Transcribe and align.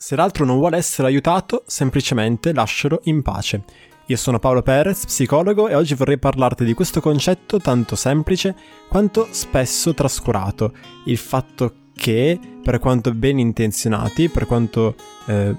Se 0.00 0.14
l'altro 0.14 0.44
non 0.44 0.58
vuole 0.58 0.76
essere 0.76 1.08
aiutato, 1.08 1.64
semplicemente 1.66 2.52
lascialo 2.52 3.00
in 3.04 3.20
pace. 3.20 3.64
Io 4.06 4.16
sono 4.16 4.38
Paolo 4.38 4.62
Perez, 4.62 5.04
psicologo, 5.06 5.66
e 5.66 5.74
oggi 5.74 5.94
vorrei 5.94 6.18
parlarti 6.18 6.64
di 6.64 6.72
questo 6.72 7.00
concetto 7.00 7.58
tanto 7.58 7.96
semplice 7.96 8.54
quanto 8.88 9.26
spesso 9.32 9.94
trascurato. 9.94 10.72
Il 11.06 11.16
fatto 11.16 11.74
che, 11.96 12.38
per 12.62 12.78
quanto 12.78 13.12
ben 13.12 13.40
intenzionati, 13.40 14.28
per 14.28 14.46
quanto 14.46 14.94
eh, 15.26 15.52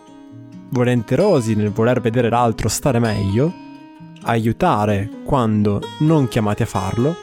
volenterosi 0.69 1.55
nel 1.55 1.71
voler 1.71 1.99
vedere 1.99 2.29
l'altro 2.29 2.69
stare 2.69 2.99
meglio, 2.99 3.53
aiutare 4.21 5.09
quando 5.25 5.81
non 5.99 6.29
chiamati 6.29 6.63
a 6.63 6.65
farlo, 6.65 7.13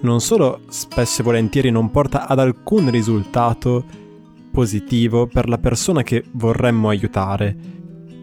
non 0.00 0.22
solo 0.22 0.62
spesso 0.70 1.20
e 1.20 1.24
volentieri 1.24 1.70
non 1.70 1.90
porta 1.90 2.26
ad 2.26 2.38
alcun 2.38 2.90
risultato 2.90 3.84
positivo 4.52 5.26
per 5.26 5.48
la 5.48 5.58
persona 5.58 6.02
che 6.02 6.22
vorremmo 6.32 6.90
aiutare, 6.90 7.56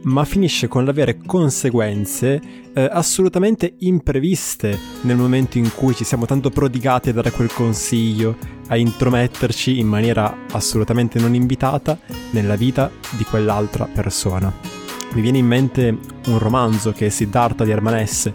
ma 0.03 0.23
finisce 0.23 0.69
con 0.69 0.85
l'avere 0.85 1.17
conseguenze 1.17 2.39
eh, 2.73 2.87
assolutamente 2.89 3.73
impreviste 3.79 4.77
nel 5.01 5.17
momento 5.17 5.57
in 5.57 5.69
cui 5.75 5.93
ci 5.93 6.05
siamo 6.05 6.25
tanto 6.25 6.49
prodigati 6.51 7.09
a 7.09 7.13
dare 7.13 7.31
quel 7.31 7.51
consiglio, 7.51 8.37
a 8.67 8.77
intrometterci 8.77 9.79
in 9.79 9.87
maniera 9.87 10.45
assolutamente 10.51 11.19
non 11.19 11.33
invitata 11.33 11.97
nella 12.31 12.55
vita 12.55 12.89
di 13.17 13.25
quell'altra 13.25 13.85
persona. 13.85 14.53
Mi 15.13 15.21
viene 15.21 15.39
in 15.39 15.47
mente 15.47 15.97
un 16.27 16.37
romanzo 16.37 16.91
che 16.91 17.07
è 17.07 17.09
Siddhartha 17.09 17.65
di 17.65 17.71
Hermanesse, 17.71 18.31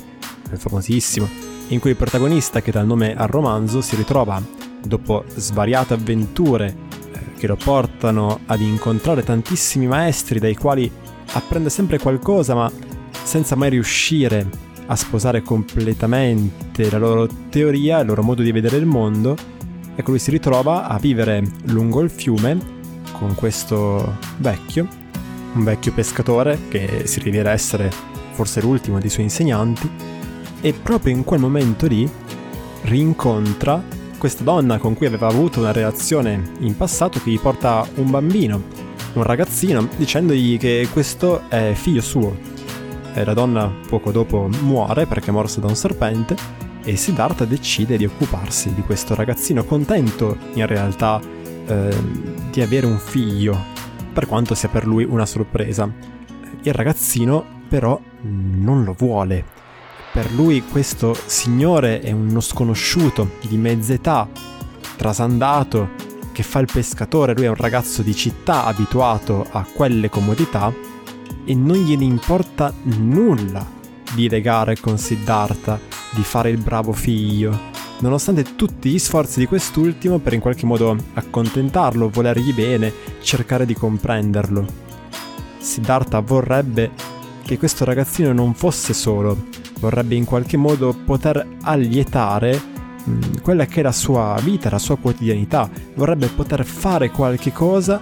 famosissimo, 0.57 1.29
in 1.69 1.79
cui 1.81 1.91
il 1.91 1.97
protagonista 1.97 2.61
che 2.61 2.73
dà 2.73 2.81
il 2.81 2.87
nome 2.87 3.15
al 3.15 3.29
romanzo 3.29 3.81
si 3.81 3.97
ritrova, 3.97 4.43
dopo 4.85 5.25
svariate 5.35 5.95
avventure 5.95 6.84
che 7.37 7.47
lo 7.47 7.57
portano 7.57 8.41
ad 8.47 8.61
incontrare 8.61 9.23
tantissimi 9.23 9.87
maestri 9.87 10.39
dai 10.39 10.55
quali 10.57 10.91
apprende 11.33 11.71
sempre 11.71 11.99
qualcosa 11.99 12.55
ma 12.55 12.71
senza 13.23 13.57
mai 13.57 13.71
riuscire 13.71 14.47
a 14.87 14.97
sposare 14.97 15.43
completamente 15.43 16.91
la 16.91 16.99
loro 16.99 17.27
teoria, 17.49 18.01
il 18.01 18.07
loro 18.07 18.23
modo 18.23 18.43
di 18.43 18.53
vedere 18.53 18.77
il 18.77 18.87
mondo, 18.87 19.37
ecco 19.95 20.11
lui 20.11 20.19
si 20.19 20.31
ritrova 20.31 20.87
a 20.87 20.99
vivere 20.99 21.43
lungo 21.67 22.01
il 22.01 22.11
fiume 22.11 22.59
con 23.13 23.35
questo 23.35 24.19
vecchio, 24.39 24.87
un 25.55 25.65
vecchio 25.65 25.93
pescatore 25.93 26.59
che 26.69 27.03
si 27.07 27.21
rivela 27.21 27.51
essere 27.51 27.91
forse 28.33 28.61
l'ultimo 28.61 28.99
dei 28.99 29.09
suoi 29.09 29.25
insegnanti, 29.25 29.89
e 30.61 30.73
proprio 30.73 31.15
in 31.15 31.25
quel 31.25 31.41
momento 31.41 31.87
lì 31.87 32.09
rincontra 32.83 33.83
questa 34.25 34.43
donna 34.43 34.79
con 34.79 34.95
cui 34.95 35.05
aveva 35.05 35.27
avuto 35.27 35.61
una 35.61 35.71
relazione 35.71 36.53
in 36.61 36.75
passato 36.79 37.21
che 37.21 37.29
gli 37.29 37.39
porta 37.39 37.87
un 37.97 38.11
bambino, 38.11 38.63
un 39.13 39.23
ragazzino, 39.23 39.87
dicendogli 39.99 40.57
che 40.57 40.89
questo 40.91 41.43
è 41.51 41.75
figlio 41.75 42.01
suo. 42.01 42.35
E 43.13 43.23
la 43.23 43.35
donna 43.35 43.71
poco 43.87 44.13
dopo 44.13 44.49
muore 44.63 45.05
perché 45.05 45.29
è 45.29 45.31
morsa 45.31 45.61
da 45.61 45.67
un 45.67 45.77
serpente 45.77 46.37
e 46.83 46.97
Siddhartha 46.97 47.45
decide 47.45 47.99
di 47.99 48.07
occuparsi 48.07 48.73
di 48.73 48.81
questo 48.81 49.15
ragazzino, 49.15 49.63
contento 49.65 50.39
in 50.55 50.67
realtà 50.67 51.21
eh, 51.67 51.95
di 52.51 52.63
avere 52.63 52.87
un 52.87 52.97
figlio, 52.97 53.63
per 54.11 54.27
quanto 54.27 54.55
sia 54.55 54.71
per 54.71 54.87
lui 54.87 55.05
una 55.05 55.27
sorpresa. 55.27 55.87
Il 56.63 56.73
ragazzino 56.73 57.45
però 57.69 58.01
non 58.23 58.85
lo 58.85 58.95
vuole 58.97 59.45
per 60.15 60.31
lui 60.31 60.63
questo 60.63 61.13
signore 61.27 61.99
è 61.99 62.13
uno 62.13 62.39
sconosciuto 62.41 63.33
di 63.49 63.57
mezza 63.57 63.95
età, 63.95 64.29
trasandato, 64.95 65.89
che 66.31 66.45
fa 66.45 66.61
il 66.61 66.69
pescatore, 66.73 67.35
lui 67.35 67.47
è 67.47 67.49
un 67.49 67.57
ragazzo 67.57 68.01
di 68.03 68.15
città 68.15 68.65
abituato 68.65 69.45
a 69.51 69.67
quelle 69.75 70.09
comodità 70.09 70.73
e 71.45 71.55
non 71.57 71.79
gliene 71.79 72.05
importa 72.05 72.73
nulla 72.83 73.69
di 74.15 74.29
legare 74.29 74.79
con 74.79 74.99
Siddhartha, 74.99 75.81
di 76.11 76.23
fare 76.23 76.51
il 76.51 76.59
bravo 76.59 76.93
figlio, 76.93 77.73
nonostante 77.99 78.55
tutti 78.55 78.91
gli 78.91 79.01
sforzi 79.01 79.41
di 79.41 79.47
quest'ultimo 79.47 80.19
per 80.19 80.35
in 80.35 80.41
qualche 80.41 80.65
modo 80.65 80.97
accontentarlo, 81.15 82.09
volergli 82.09 82.55
bene, 82.55 82.93
cercare 83.21 83.67
di 83.67 83.75
comprenderlo. 83.75 84.65
Siddhartha 85.59 86.21
vorrebbe 86.21 86.93
che 87.45 87.59
questo 87.59 87.85
ragazzino 87.85 88.33
non 88.33 88.55
fosse 88.55 88.95
solo, 88.95 89.63
vorrebbe 89.85 90.15
in 90.15 90.25
qualche 90.25 90.57
modo 90.57 90.97
poter 91.05 91.47
allietare 91.63 92.59
mm, 93.07 93.21
quella 93.43 93.67
che 93.67 93.81
è 93.81 93.83
la 93.83 93.93
sua 93.93 94.39
vita, 94.43 94.71
la 94.71 94.79
sua 94.79 94.97
quotidianità, 94.97 95.69
vorrebbe 95.95 96.27
poter 96.29 96.65
fare 96.65 97.11
qualche 97.11 97.53
cosa 97.53 98.01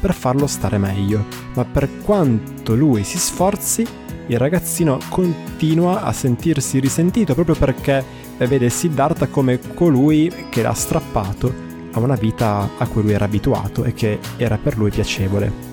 per 0.00 0.12
farlo 0.12 0.46
stare 0.46 0.76
meglio, 0.76 1.24
ma 1.54 1.64
per 1.64 1.88
quanto 2.02 2.74
lui 2.74 3.04
si 3.04 3.18
sforzi, 3.18 3.86
il 4.26 4.38
ragazzino 4.38 4.98
continua 5.08 6.02
a 6.02 6.12
sentirsi 6.12 6.78
risentito 6.78 7.32
proprio 7.32 7.54
perché 7.54 8.04
vede 8.36 8.68
Siddhartha 8.68 9.28
come 9.28 9.58
colui 9.72 10.30
che 10.50 10.60
l'ha 10.60 10.74
strappato 10.74 11.62
a 11.92 12.00
una 12.00 12.16
vita 12.16 12.68
a 12.76 12.86
cui 12.86 13.02
lui 13.02 13.12
era 13.12 13.24
abituato 13.24 13.84
e 13.84 13.94
che 13.94 14.18
era 14.36 14.58
per 14.58 14.76
lui 14.76 14.90
piacevole. 14.90 15.72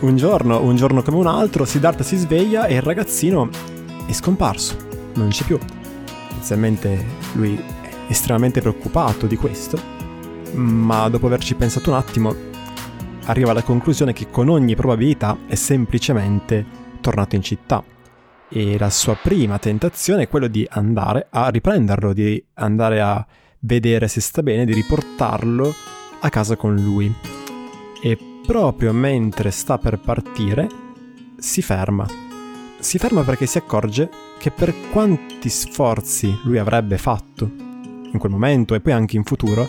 Un 0.00 0.16
giorno, 0.16 0.60
un 0.62 0.76
giorno 0.76 1.02
come 1.02 1.16
un 1.16 1.26
altro, 1.26 1.64
Siddhartha 1.64 2.02
si 2.02 2.16
sveglia 2.16 2.66
e 2.66 2.74
il 2.74 2.82
ragazzino 2.82 3.48
è 4.06 4.12
scomparso 4.12 4.88
non 5.14 5.28
c'è 5.28 5.44
più. 5.44 5.58
Inizialmente 6.32 7.04
lui 7.32 7.56
è 7.56 8.10
estremamente 8.10 8.60
preoccupato 8.60 9.26
di 9.26 9.36
questo, 9.36 9.78
ma 10.54 11.08
dopo 11.08 11.26
averci 11.26 11.54
pensato 11.54 11.90
un 11.90 11.96
attimo 11.96 12.34
arriva 13.24 13.50
alla 13.50 13.62
conclusione 13.62 14.12
che 14.12 14.30
con 14.30 14.48
ogni 14.48 14.74
probabilità 14.74 15.38
è 15.46 15.54
semplicemente 15.54 16.64
tornato 17.00 17.36
in 17.36 17.42
città 17.42 17.82
e 18.48 18.76
la 18.78 18.90
sua 18.90 19.14
prima 19.14 19.58
tentazione 19.58 20.24
è 20.24 20.28
quella 20.28 20.48
di 20.48 20.66
andare 20.68 21.28
a 21.30 21.48
riprenderlo, 21.48 22.12
di 22.12 22.42
andare 22.54 23.00
a 23.00 23.24
vedere 23.60 24.08
se 24.08 24.20
sta 24.20 24.42
bene, 24.42 24.64
di 24.64 24.74
riportarlo 24.74 25.72
a 26.20 26.28
casa 26.28 26.56
con 26.56 26.74
lui. 26.74 27.12
E 28.02 28.18
proprio 28.44 28.92
mentre 28.92 29.52
sta 29.52 29.78
per 29.78 30.00
partire 30.00 30.68
si 31.38 31.62
ferma. 31.62 32.29
Si 32.80 32.98
ferma 32.98 33.22
perché 33.22 33.44
si 33.44 33.58
accorge 33.58 34.08
che 34.38 34.50
per 34.50 34.74
quanti 34.90 35.50
sforzi 35.50 36.34
lui 36.44 36.56
avrebbe 36.56 36.96
fatto 36.96 37.44
in 38.12 38.18
quel 38.18 38.32
momento 38.32 38.74
e 38.74 38.80
poi 38.80 38.92
anche 38.92 39.16
in 39.16 39.22
futuro, 39.22 39.68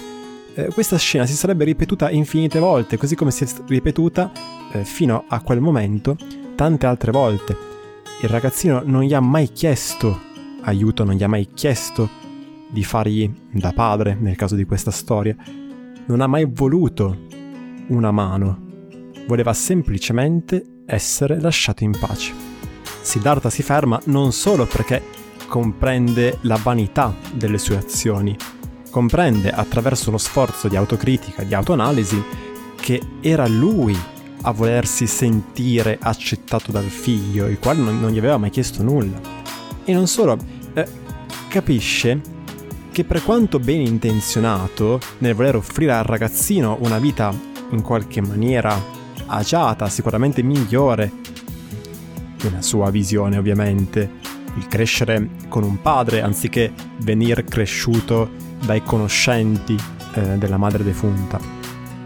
eh, 0.56 0.68
questa 0.68 0.98
scena 0.98 1.26
si 1.26 1.36
sarebbe 1.36 1.66
ripetuta 1.66 2.10
infinite 2.10 2.58
volte, 2.58 2.98
così 2.98 3.16
come 3.16 3.32
si 3.32 3.44
è 3.44 3.48
ripetuta 3.68 4.32
eh, 4.72 4.86
fino 4.86 5.26
a 5.28 5.42
quel 5.42 5.60
momento 5.60 6.16
tante 6.56 6.86
altre 6.86 7.12
volte. 7.12 7.56
Il 8.22 8.30
ragazzino 8.30 8.82
non 8.86 9.04
gli 9.04 9.14
ha 9.14 9.20
mai 9.20 9.52
chiesto 9.52 10.20
aiuto, 10.62 11.04
non 11.04 11.16
gli 11.16 11.24
ha 11.24 11.28
mai 11.28 11.50
chiesto 11.54 12.10
di 12.70 12.84
fargli 12.84 13.30
da 13.52 13.74
padre, 13.74 14.18
nel 14.20 14.38
caso 14.38 14.56
di 14.56 14.64
questa 14.64 14.92
storia, 14.92 15.36
non 16.06 16.22
ha 16.22 16.28
mai 16.28 16.46
voluto 16.46 17.28
una 17.88 18.12
mano, 18.12 18.58
voleva 19.28 19.54
semplicemente 19.54 20.84
essere 20.86 21.42
lasciato 21.42 21.84
in 21.84 21.92
pace. 22.00 22.51
Siddhartha 23.02 23.50
si 23.50 23.64
ferma 23.64 24.00
non 24.06 24.32
solo 24.32 24.66
perché 24.66 25.04
comprende 25.48 26.38
la 26.42 26.58
vanità 26.62 27.14
delle 27.34 27.58
sue 27.58 27.76
azioni, 27.78 28.36
comprende 28.90 29.52
attraverso 29.52 30.10
uno 30.10 30.18
sforzo 30.18 30.68
di 30.68 30.76
autocritica, 30.76 31.44
di 31.44 31.54
autoanalisi, 31.54 32.24
che 32.80 33.02
era 33.22 33.48
lui 33.48 33.98
a 34.44 34.52
volersi 34.52 35.08
sentire 35.08 35.98
accettato 36.02 36.72
dal 36.72 36.86
figlio, 36.86 37.48
il 37.48 37.60
quale 37.60 37.80
non, 37.80 38.00
non 38.00 38.12
gli 38.12 38.18
aveva 38.18 38.38
mai 38.38 38.50
chiesto 38.50 38.82
nulla. 38.82 39.20
E 39.84 39.94
non 39.94 40.08
solo, 40.08 40.38
eh, 40.74 40.88
capisce 41.48 42.22
che 42.92 43.04
per 43.04 43.24
quanto 43.24 43.60
ben 43.60 43.82
intenzionato 43.82 45.00
nel 45.20 45.36
voler 45.36 45.56
offrire 45.56 45.94
al 45.94 46.04
ragazzino 46.04 46.78
una 46.82 46.98
vita 46.98 47.34
in 47.72 47.82
qualche 47.82 48.22
maniera 48.22 49.00
agiata, 49.28 49.88
sicuramente 49.90 50.42
migliore 50.44 51.21
una 52.48 52.62
sua 52.62 52.90
visione 52.90 53.38
ovviamente, 53.38 54.10
il 54.56 54.68
crescere 54.68 55.30
con 55.48 55.64
un 55.64 55.82
padre 55.82 56.22
anziché 56.22 56.74
venire 57.00 57.44
cresciuto 57.44 58.30
dai 58.66 58.84
conoscenti 58.84 59.78
eh, 60.14 60.38
della 60.38 60.58
madre 60.58 60.84
defunta. 60.84 61.40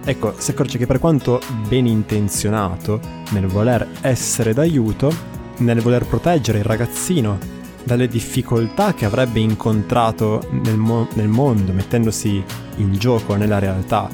Ecco, 0.03 0.35
si 0.37 0.51
accorge 0.51 0.77
che 0.77 0.85
per 0.85 0.99
quanto 0.99 1.41
ben 1.67 1.87
intenzionato 1.87 2.99
nel 3.31 3.47
voler 3.47 3.87
essere 4.01 4.53
d'aiuto, 4.53 5.11
nel 5.57 5.81
voler 5.81 6.05
proteggere 6.05 6.59
il 6.59 6.63
ragazzino 6.63 7.39
dalle 7.83 8.07
difficoltà 8.07 8.93
che 8.93 9.05
avrebbe 9.05 9.39
incontrato 9.39 10.47
nel, 10.51 10.77
mo- 10.77 11.07
nel 11.13 11.27
mondo, 11.27 11.71
mettendosi 11.71 12.43
in 12.77 12.93
gioco 12.93 13.35
nella 13.35 13.59
realtà, 13.59 14.09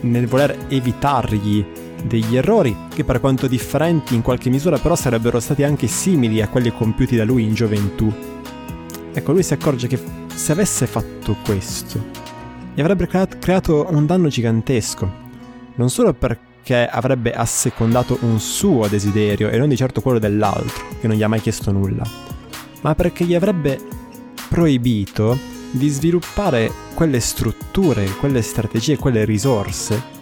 nel 0.00 0.26
voler 0.26 0.66
evitargli 0.68 1.64
degli 2.04 2.36
errori 2.36 2.76
che 2.94 3.04
per 3.04 3.20
quanto 3.20 3.46
differenti 3.46 4.14
in 4.14 4.22
qualche 4.22 4.50
misura 4.50 4.78
però 4.78 4.94
sarebbero 4.94 5.40
stati 5.40 5.62
anche 5.62 5.86
simili 5.86 6.42
a 6.42 6.48
quelli 6.48 6.72
compiuti 6.72 7.16
da 7.16 7.24
lui 7.24 7.44
in 7.44 7.54
gioventù. 7.54 8.12
Ecco, 9.12 9.32
lui 9.32 9.42
si 9.42 9.54
accorge 9.54 9.86
che 9.86 9.98
se 10.34 10.52
avesse 10.52 10.86
fatto 10.86 11.36
questo, 11.44 12.22
gli 12.74 12.80
avrebbe 12.80 13.06
creato 13.06 13.86
un 13.90 14.06
danno 14.06 14.28
gigantesco, 14.28 15.10
non 15.76 15.88
solo 15.90 16.12
per 16.12 16.38
che 16.64 16.88
avrebbe 16.88 17.32
assecondato 17.32 18.18
un 18.22 18.40
suo 18.40 18.88
desiderio 18.88 19.50
e 19.50 19.58
non 19.58 19.68
di 19.68 19.76
certo 19.76 20.00
quello 20.00 20.18
dell'altro, 20.18 20.86
che 20.98 21.06
non 21.06 21.14
gli 21.14 21.22
ha 21.22 21.28
mai 21.28 21.42
chiesto 21.42 21.70
nulla, 21.70 22.02
ma 22.80 22.94
perché 22.94 23.24
gli 23.24 23.34
avrebbe 23.34 23.78
proibito 24.48 25.38
di 25.70 25.88
sviluppare 25.88 26.72
quelle 26.94 27.20
strutture, 27.20 28.06
quelle 28.18 28.40
strategie, 28.40 28.96
quelle 28.96 29.24
risorse 29.26 30.13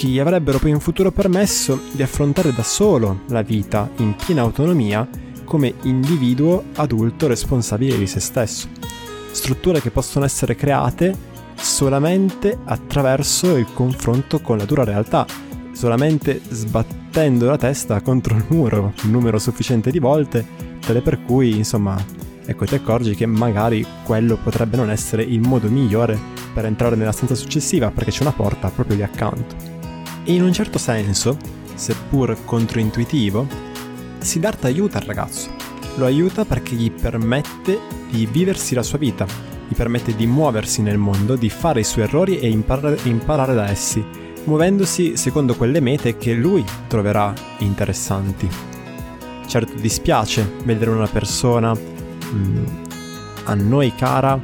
che 0.00 0.06
gli 0.06 0.18
avrebbero 0.18 0.58
poi 0.58 0.70
in 0.70 0.80
futuro 0.80 1.12
permesso 1.12 1.78
di 1.92 2.02
affrontare 2.02 2.54
da 2.54 2.62
solo 2.62 3.20
la 3.26 3.42
vita 3.42 3.90
in 3.96 4.14
piena 4.14 4.40
autonomia 4.40 5.06
come 5.44 5.74
individuo 5.82 6.64
adulto 6.76 7.26
responsabile 7.26 7.98
di 7.98 8.06
se 8.06 8.18
stesso. 8.18 8.66
Strutture 9.30 9.82
che 9.82 9.90
possono 9.90 10.24
essere 10.24 10.54
create 10.54 11.14
solamente 11.54 12.56
attraverso 12.64 13.58
il 13.58 13.66
confronto 13.74 14.40
con 14.40 14.56
la 14.56 14.64
dura 14.64 14.84
realtà, 14.84 15.26
solamente 15.72 16.40
sbattendo 16.48 17.44
la 17.44 17.58
testa 17.58 18.00
contro 18.00 18.34
il 18.34 18.46
muro 18.48 18.94
un 19.02 19.10
numero 19.10 19.38
sufficiente 19.38 19.90
di 19.90 19.98
volte, 19.98 20.46
tale 20.80 21.02
per 21.02 21.22
cui, 21.24 21.58
insomma, 21.58 22.02
ecco 22.46 22.64
ti 22.64 22.74
accorgi 22.74 23.14
che 23.14 23.26
magari 23.26 23.84
quello 24.04 24.38
potrebbe 24.42 24.78
non 24.78 24.90
essere 24.90 25.24
il 25.24 25.40
modo 25.40 25.68
migliore 25.68 26.18
per 26.54 26.64
entrare 26.64 26.96
nella 26.96 27.12
stanza 27.12 27.34
successiva 27.34 27.90
perché 27.90 28.10
c'è 28.10 28.22
una 28.22 28.32
porta 28.32 28.70
proprio 28.70 28.96
lì 28.96 29.02
accanto. 29.02 29.79
E 30.24 30.32
in 30.32 30.42
un 30.42 30.52
certo 30.52 30.78
senso, 30.78 31.36
seppur 31.74 32.36
controintuitivo, 32.44 33.46
Siddhartha 34.18 34.66
aiuta 34.66 34.98
il 34.98 35.06
ragazzo. 35.06 35.50
Lo 35.96 36.04
aiuta 36.04 36.44
perché 36.44 36.74
gli 36.74 36.90
permette 36.90 37.78
di 38.10 38.26
viversi 38.26 38.74
la 38.74 38.82
sua 38.82 38.98
vita, 38.98 39.26
gli 39.66 39.74
permette 39.74 40.14
di 40.14 40.26
muoversi 40.26 40.82
nel 40.82 40.98
mondo, 40.98 41.36
di 41.36 41.48
fare 41.48 41.80
i 41.80 41.84
suoi 41.84 42.04
errori 42.04 42.38
e 42.38 42.48
imparare, 42.48 42.98
imparare 43.04 43.54
da 43.54 43.68
essi, 43.68 44.04
muovendosi 44.44 45.16
secondo 45.16 45.56
quelle 45.56 45.80
mete 45.80 46.16
che 46.16 46.34
lui 46.34 46.64
troverà 46.86 47.32
interessanti. 47.58 48.48
Certo 49.46 49.74
dispiace 49.74 50.58
vedere 50.64 50.90
una 50.90 51.08
persona 51.08 51.72
mh, 51.72 52.36
mm, 52.36 52.64
a 53.44 53.54
noi 53.54 53.94
cara 53.94 54.40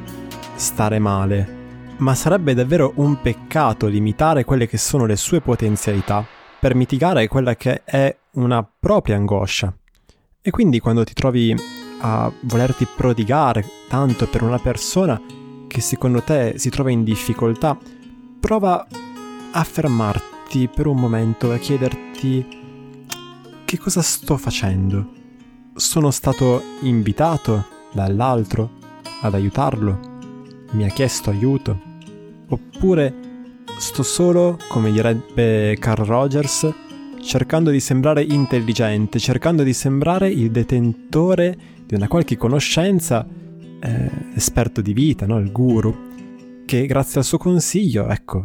stare 0.57 0.99
male, 0.99 1.56
ma 1.99 2.15
sarebbe 2.15 2.55
davvero 2.55 2.93
un 2.97 3.21
peccato 3.21 3.87
limitare 3.87 4.45
quelle 4.45 4.67
che 4.67 4.79
sono 4.79 5.07
le 5.07 5.17
sue 5.17 5.41
potenzialità 5.41 6.25
per 6.59 6.75
mitigare 6.75 7.29
quella 7.29 7.55
che 7.57 7.83
è 7.85 8.15
una 8.33 8.63
propria 8.63 9.17
angoscia. 9.17 9.75
E 10.41 10.51
quindi 10.51 10.79
quando 10.79 11.05
ti 11.05 11.15
trovi 11.15 11.55
a 12.01 12.31
volerti 12.41 12.87
prodigare 12.87 13.65
tanto 13.89 14.29
per 14.29 14.43
una 14.43 14.59
persona 14.59 15.21
che 15.67 15.81
secondo 15.81 16.23
te 16.23 16.55
si 16.57 16.71
trova 16.71 16.91
in 16.91 17.03
difficoltà, 17.03 17.77
prova 18.39 18.87
a 19.53 19.65
fermarti 19.65 20.69
per 20.69 20.87
un 20.87 20.99
momento 20.99 21.53
e 21.53 21.55
a 21.57 21.59
chiederti 21.59 22.65
che 23.65 23.79
cosa 23.79 24.03
sto 24.03 24.37
facendo. 24.37 25.13
Sono 25.75 26.11
stato 26.11 26.63
invitato 26.81 27.67
dall'altro 27.93 28.71
ad 29.23 29.35
aiutarlo? 29.35 30.15
Mi 30.71 30.85
ha 30.85 30.89
chiesto 30.89 31.31
aiuto? 31.31 31.86
Oppure 32.49 33.15
sto 33.79 34.03
solo, 34.03 34.59
come 34.69 34.93
direbbe 34.93 35.77
Carl 35.79 36.05
Rogers, 36.05 36.73
cercando 37.21 37.71
di 37.71 37.81
sembrare 37.81 38.23
intelligente, 38.23 39.19
cercando 39.19 39.63
di 39.63 39.73
sembrare 39.73 40.29
il 40.29 40.51
detentore 40.51 41.57
di 41.85 41.95
una 41.95 42.09
qualche 42.09 42.37
conoscenza, 42.37 43.27
eh, 43.81 44.11
esperto 44.35 44.81
di 44.81 44.93
vita, 44.93 45.27
no? 45.27 45.39
il 45.39 45.51
guru, 45.51 45.95
che 46.65 46.87
grazie 46.87 47.21
al 47.21 47.27
suo 47.27 47.39
consiglio, 47.39 48.09
ecco, 48.09 48.45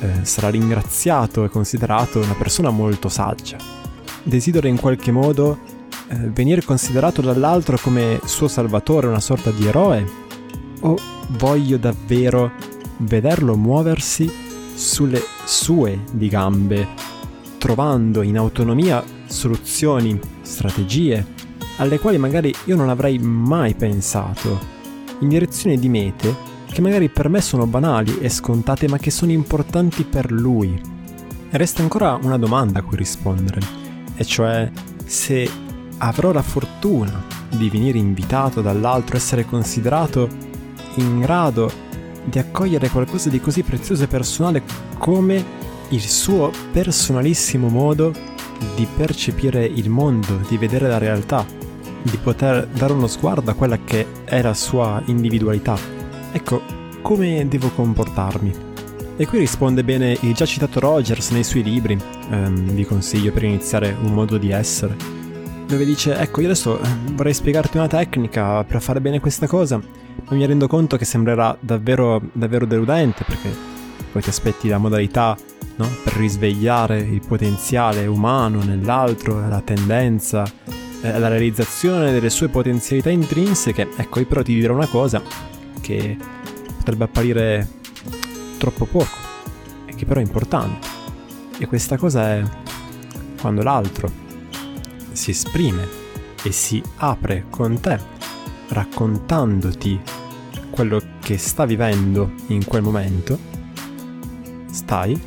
eh, 0.00 0.24
sarà 0.24 0.48
ringraziato 0.48 1.44
e 1.44 1.48
considerato 1.48 2.20
una 2.20 2.34
persona 2.34 2.70
molto 2.70 3.08
saggia. 3.08 3.56
Desidero 4.22 4.66
in 4.66 4.80
qualche 4.80 5.12
modo 5.12 5.58
eh, 6.08 6.16
venire 6.16 6.62
considerato 6.62 7.20
dall'altro 7.20 7.78
come 7.80 8.20
suo 8.24 8.48
salvatore, 8.48 9.06
una 9.06 9.20
sorta 9.20 9.50
di 9.50 9.66
eroe? 9.66 10.22
O 10.80 10.96
voglio 11.28 11.78
davvero 11.78 12.52
vederlo 12.98 13.56
muoversi 13.56 14.30
sulle 14.74 15.22
sue 15.44 16.00
di 16.12 16.28
gambe, 16.28 16.88
trovando 17.58 18.22
in 18.22 18.36
autonomia 18.36 19.02
soluzioni, 19.26 20.18
strategie, 20.42 21.26
alle 21.78 21.98
quali 21.98 22.18
magari 22.18 22.54
io 22.66 22.76
non 22.76 22.88
avrei 22.88 23.18
mai 23.18 23.74
pensato, 23.74 24.72
in 25.20 25.28
direzione 25.28 25.76
di 25.76 25.88
mete 25.88 26.52
che 26.70 26.80
magari 26.80 27.08
per 27.08 27.28
me 27.28 27.40
sono 27.40 27.66
banali 27.66 28.18
e 28.18 28.28
scontate 28.28 28.88
ma 28.88 28.98
che 28.98 29.10
sono 29.10 29.30
importanti 29.30 30.04
per 30.04 30.32
lui. 30.32 30.80
E 31.50 31.56
resta 31.56 31.82
ancora 31.82 32.18
una 32.20 32.36
domanda 32.36 32.80
a 32.80 32.82
cui 32.82 32.96
rispondere, 32.96 33.60
e 34.16 34.24
cioè 34.24 34.70
se 35.04 35.48
avrò 35.98 36.32
la 36.32 36.42
fortuna 36.42 37.22
di 37.48 37.70
venire 37.70 37.98
invitato 37.98 38.60
dall'altro, 38.60 39.16
essere 39.16 39.44
considerato 39.44 40.28
in 40.96 41.20
grado 41.20 41.70
di 42.24 42.38
accogliere 42.38 42.88
qualcosa 42.88 43.28
di 43.28 43.40
così 43.40 43.62
prezioso 43.62 44.04
e 44.04 44.08
personale 44.08 44.62
come 44.98 45.44
il 45.90 46.00
suo 46.00 46.50
personalissimo 46.72 47.68
modo 47.68 48.12
di 48.74 48.86
percepire 48.96 49.64
il 49.64 49.90
mondo, 49.90 50.40
di 50.48 50.56
vedere 50.56 50.88
la 50.88 50.98
realtà, 50.98 51.46
di 52.02 52.16
poter 52.16 52.66
dare 52.66 52.92
uno 52.92 53.06
sguardo 53.06 53.50
a 53.50 53.54
quella 53.54 53.78
che 53.84 54.06
è 54.24 54.42
la 54.42 54.54
sua 54.54 55.02
individualità. 55.06 55.76
Ecco, 56.32 56.62
come 57.02 57.46
devo 57.48 57.70
comportarmi? 57.70 58.72
E 59.16 59.26
qui 59.26 59.38
risponde 59.38 59.84
bene 59.84 60.16
il 60.22 60.34
già 60.34 60.44
citato 60.44 60.80
Rogers 60.80 61.30
nei 61.30 61.44
suoi 61.44 61.62
libri, 61.62 61.96
ehm, 62.30 62.72
vi 62.72 62.84
consiglio 62.84 63.30
per 63.30 63.44
iniziare 63.44 63.94
un 64.02 64.12
modo 64.12 64.38
di 64.38 64.50
essere, 64.50 64.96
dove 65.66 65.84
dice, 65.84 66.16
ecco 66.16 66.40
io 66.40 66.46
adesso 66.46 66.80
ehm, 66.80 67.14
vorrei 67.16 67.34
spiegarti 67.34 67.76
una 67.76 67.86
tecnica 67.86 68.64
per 68.64 68.80
fare 68.82 69.00
bene 69.00 69.20
questa 69.20 69.46
cosa, 69.46 69.76
ma 69.78 70.36
mi 70.36 70.46
rendo 70.46 70.66
conto 70.66 70.96
che 70.96 71.04
sembrerà 71.04 71.56
davvero, 71.60 72.20
davvero 72.32 72.66
deludente 72.66 73.24
perché 73.24 73.50
poi 74.12 74.22
ti 74.22 74.28
aspetti 74.28 74.68
la 74.68 74.78
modalità 74.78 75.36
no? 75.76 75.88
per 76.02 76.14
risvegliare 76.14 76.98
il 76.98 77.22
potenziale 77.26 78.06
umano 78.06 78.62
nell'altro, 78.62 79.46
la 79.48 79.60
tendenza, 79.60 80.44
eh, 81.00 81.18
la 81.18 81.28
realizzazione 81.28 82.12
delle 82.12 82.30
sue 82.30 82.48
potenzialità 82.48 83.10
intrinseche. 83.10 83.88
Ecco, 83.96 84.20
io 84.20 84.26
però 84.26 84.42
ti 84.42 84.54
dirò 84.54 84.74
una 84.74 84.86
cosa 84.86 85.22
che 85.80 86.16
potrebbe 86.76 87.04
apparire 87.04 87.68
troppo 88.58 88.84
poco 88.84 89.16
e 89.86 89.94
che 89.94 90.04
però 90.06 90.20
è 90.20 90.22
importante. 90.22 90.86
E 91.58 91.66
questa 91.66 91.96
cosa 91.96 92.30
è 92.30 92.42
quando 93.40 93.62
l'altro 93.62 94.23
si 95.14 95.30
esprime 95.30 95.88
e 96.42 96.52
si 96.52 96.82
apre 96.96 97.46
con 97.48 97.80
te, 97.80 97.98
raccontandoti 98.68 100.00
quello 100.70 101.00
che 101.20 101.38
sta 101.38 101.64
vivendo 101.64 102.32
in 102.48 102.64
quel 102.64 102.82
momento, 102.82 103.38
stai 104.70 105.18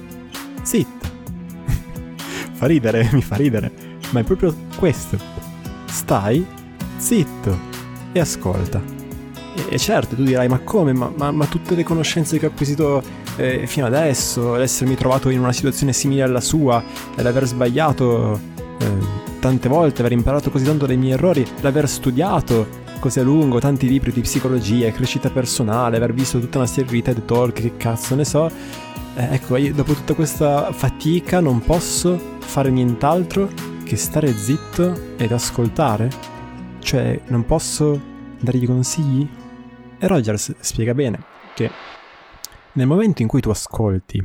zitta. 0.61 1.07
fa 2.53 2.65
ridere, 2.67 3.09
mi 3.13 3.21
fa 3.21 3.35
ridere, 3.35 3.71
ma 4.11 4.19
è 4.19 4.23
proprio 4.23 4.53
questo. 4.77 5.17
Stai 5.85 6.45
zitto 6.97 7.57
e 8.11 8.19
ascolta. 8.19 8.83
E, 9.55 9.65
e 9.69 9.77
certo, 9.79 10.15
tu 10.15 10.23
dirai, 10.23 10.49
ma 10.49 10.59
come? 10.59 10.93
Ma, 10.93 11.11
ma, 11.15 11.31
ma, 11.31 11.45
tutte 11.45 11.75
le 11.75 11.83
conoscenze 11.83 12.37
che 12.37 12.45
ho 12.45 12.49
acquisito 12.49 13.01
eh, 13.37 13.65
fino 13.67 13.85
adesso, 13.85 14.55
l'essermi 14.55 14.95
trovato 14.95 15.29
in 15.29 15.39
una 15.39 15.53
situazione 15.53 15.93
simile 15.93 16.23
alla 16.23 16.41
sua, 16.41 16.83
l'aver 17.15 17.45
sbagliato 17.45 18.39
eh, 18.79 19.16
tante 19.39 19.69
volte, 19.69 20.01
aver 20.01 20.13
imparato 20.13 20.49
così 20.49 20.65
tanto 20.65 20.85
dai 20.85 20.97
miei 20.97 21.13
errori, 21.13 21.45
l'aver 21.61 21.87
studiato 21.87 22.85
così 22.99 23.19
a 23.19 23.23
lungo, 23.23 23.59
tanti 23.59 23.87
libri 23.87 24.11
di 24.11 24.21
psicologia, 24.21 24.91
crescita 24.91 25.29
personale, 25.29 25.97
aver 25.97 26.13
visto 26.13 26.39
tutta 26.39 26.57
una 26.57 26.67
serie 26.67 26.91
di 26.91 27.01
TED 27.01 27.25
Talk, 27.25 27.53
che 27.53 27.77
cazzo 27.77 28.15
ne 28.15 28.25
so, 28.25 28.49
eh, 29.15 29.33
ecco, 29.33 29.55
io 29.57 29.73
dopo 29.73 29.93
tutta 29.93 30.13
questa 30.13 30.71
fatica 30.71 31.39
non 31.39 31.61
posso 31.61 32.37
fare 32.39 32.69
nient'altro 32.69 33.49
che 33.83 33.95
stare 33.95 34.31
zitto 34.33 35.15
ed 35.17 35.31
ascoltare? 35.31 36.09
Cioè, 36.79 37.21
non 37.27 37.45
posso 37.45 37.99
dargli 38.39 38.65
consigli? 38.65 39.27
E 39.99 40.07
Rogers 40.07 40.55
spiega 40.59 40.93
bene 40.93 41.23
che 41.55 41.71
nel 42.73 42.85
momento 42.85 43.23
in 43.23 43.27
cui 43.27 43.41
tu 43.41 43.49
ascolti, 43.49 44.23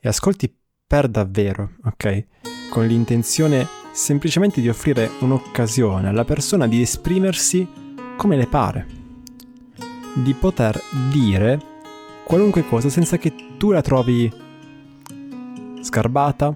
e 0.00 0.08
ascolti 0.08 0.54
per 0.86 1.08
davvero, 1.08 1.72
ok? 1.84 2.24
Con 2.70 2.86
l'intenzione 2.86 3.83
semplicemente 3.94 4.60
di 4.60 4.68
offrire 4.68 5.08
un'occasione 5.20 6.08
alla 6.08 6.24
persona 6.24 6.66
di 6.66 6.82
esprimersi 6.82 7.66
come 8.16 8.36
le 8.36 8.48
pare, 8.48 8.86
di 10.14 10.34
poter 10.34 10.80
dire 11.12 11.60
qualunque 12.24 12.66
cosa 12.66 12.88
senza 12.88 13.18
che 13.18 13.32
tu 13.56 13.70
la 13.70 13.82
trovi 13.82 14.30
scarbata, 15.80 16.54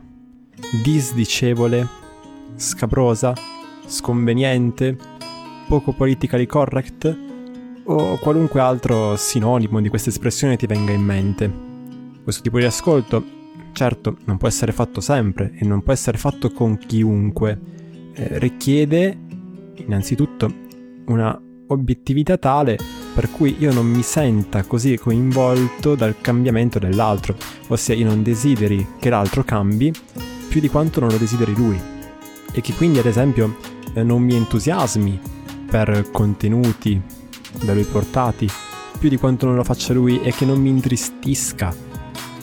disdicevole, 0.82 1.86
scabrosa, 2.56 3.34
sconveniente, 3.86 4.96
poco 5.68 5.92
politically 5.92 6.46
correct 6.46 7.16
o 7.84 8.18
qualunque 8.18 8.60
altro 8.60 9.14
sinonimo 9.14 9.80
di 9.80 9.88
questa 9.88 10.10
espressione 10.10 10.56
ti 10.56 10.66
venga 10.66 10.90
in 10.90 11.02
mente. 11.02 11.52
Questo 12.24 12.42
tipo 12.42 12.58
di 12.58 12.64
ascolto 12.64 13.37
Certo, 13.72 14.16
non 14.24 14.36
può 14.36 14.48
essere 14.48 14.72
fatto 14.72 15.00
sempre 15.00 15.52
e 15.54 15.64
non 15.64 15.82
può 15.82 15.92
essere 15.92 16.18
fatto 16.18 16.50
con 16.50 16.78
chiunque. 16.78 17.60
Eh, 18.14 18.38
richiede 18.38 19.16
innanzitutto 19.76 20.52
una 21.06 21.40
obiettività 21.68 22.36
tale 22.36 22.76
per 23.14 23.30
cui 23.30 23.56
io 23.58 23.72
non 23.72 23.86
mi 23.86 24.02
senta 24.02 24.62
così 24.62 24.96
coinvolto 24.96 25.94
dal 25.94 26.20
cambiamento 26.20 26.78
dell'altro, 26.78 27.36
ossia 27.68 27.94
io 27.94 28.06
non 28.06 28.22
desideri 28.22 28.86
che 28.98 29.10
l'altro 29.10 29.44
cambi 29.44 29.92
più 30.48 30.60
di 30.60 30.68
quanto 30.68 31.00
non 31.00 31.10
lo 31.10 31.16
desideri 31.16 31.54
lui 31.54 31.80
e 32.52 32.60
che 32.60 32.72
quindi 32.74 32.98
ad 32.98 33.06
esempio 33.06 33.56
eh, 33.94 34.02
non 34.02 34.22
mi 34.22 34.34
entusiasmi 34.34 35.20
per 35.68 36.08
contenuti 36.10 37.00
da 37.64 37.74
lui 37.74 37.84
portati 37.84 38.48
più 38.98 39.08
di 39.08 39.16
quanto 39.16 39.46
non 39.46 39.56
lo 39.56 39.64
faccia 39.64 39.92
lui 39.92 40.20
e 40.22 40.32
che 40.32 40.44
non 40.44 40.60
mi 40.60 40.70
intristisca 40.70 41.87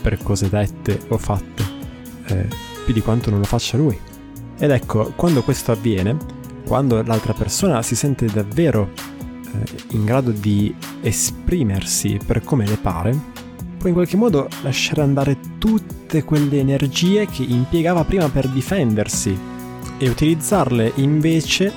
per 0.05 0.21
cose 0.21 0.49
dette 0.49 0.99
o 1.07 1.17
fatte 1.17 1.63
eh, 2.27 2.47
più 2.85 2.93
di 2.93 3.01
quanto 3.01 3.31
non 3.31 3.39
lo 3.39 3.45
faccia 3.45 3.75
lui. 3.75 3.99
Ed 4.59 4.69
ecco, 4.69 5.11
quando 5.15 5.41
questo 5.41 5.71
avviene, 5.71 6.15
quando 6.63 7.01
l'altra 7.01 7.33
persona 7.33 7.81
si 7.81 7.95
sente 7.95 8.27
davvero 8.27 8.91
eh, 8.93 9.95
in 9.95 10.05
grado 10.05 10.29
di 10.29 10.73
esprimersi 11.01 12.19
per 12.23 12.43
come 12.43 12.67
le 12.67 12.77
pare, 12.77 13.19
può 13.79 13.87
in 13.87 13.95
qualche 13.95 14.15
modo 14.15 14.47
lasciare 14.61 15.01
andare 15.01 15.39
tutte 15.57 16.23
quelle 16.23 16.59
energie 16.59 17.25
che 17.25 17.41
impiegava 17.41 18.03
prima 18.03 18.29
per 18.29 18.47
difendersi 18.47 19.35
e 19.97 20.07
utilizzarle 20.07 20.91
invece 20.97 21.73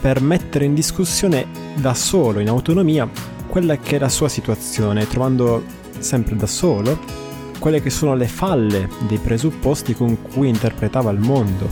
per 0.00 0.20
mettere 0.20 0.64
in 0.64 0.74
discussione 0.74 1.46
da 1.76 1.94
solo, 1.94 2.40
in 2.40 2.48
autonomia, 2.48 3.08
quella 3.46 3.76
che 3.76 3.96
è 3.96 3.98
la 4.00 4.08
sua 4.08 4.28
situazione, 4.28 5.06
trovando 5.06 5.62
sempre 6.00 6.34
da 6.34 6.48
solo 6.48 7.21
quelle 7.62 7.80
che 7.80 7.90
sono 7.90 8.16
le 8.16 8.26
falle 8.26 8.88
dei 9.06 9.18
presupposti 9.18 9.94
con 9.94 10.20
cui 10.20 10.48
interpretava 10.48 11.12
il 11.12 11.20
mondo, 11.20 11.70